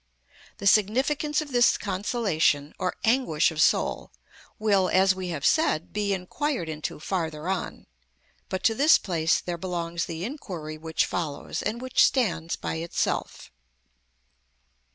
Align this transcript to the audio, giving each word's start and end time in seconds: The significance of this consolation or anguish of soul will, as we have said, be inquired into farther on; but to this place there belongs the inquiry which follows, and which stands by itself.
The 0.57 0.65
significance 0.65 1.41
of 1.43 1.51
this 1.51 1.77
consolation 1.77 2.73
or 2.79 2.95
anguish 3.03 3.51
of 3.51 3.61
soul 3.61 4.11
will, 4.57 4.89
as 4.89 5.13
we 5.13 5.27
have 5.27 5.45
said, 5.45 5.93
be 5.93 6.11
inquired 6.11 6.67
into 6.67 6.99
farther 6.99 7.47
on; 7.47 7.85
but 8.49 8.63
to 8.63 8.73
this 8.73 8.97
place 8.97 9.39
there 9.41 9.59
belongs 9.59 10.05
the 10.05 10.25
inquiry 10.25 10.79
which 10.79 11.05
follows, 11.05 11.61
and 11.61 11.79
which 11.83 12.03
stands 12.03 12.55
by 12.55 12.77
itself. 12.77 13.51